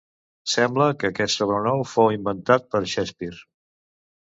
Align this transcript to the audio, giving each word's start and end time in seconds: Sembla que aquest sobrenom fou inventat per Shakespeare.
Sembla 0.53 0.87
que 1.03 1.11
aquest 1.13 1.35
sobrenom 1.41 1.85
fou 1.91 2.11
inventat 2.15 2.67
per 2.75 2.83
Shakespeare. 2.97 3.41